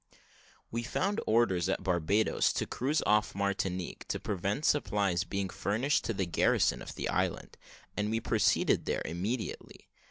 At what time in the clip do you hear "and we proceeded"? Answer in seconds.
7.95-8.85